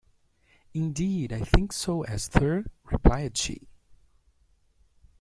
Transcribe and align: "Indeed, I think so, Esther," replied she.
"Indeed, 0.73 1.31
I 1.31 1.41
think 1.41 1.71
so, 1.71 2.01
Esther," 2.05 2.65
replied 2.85 3.37
she. 3.37 3.67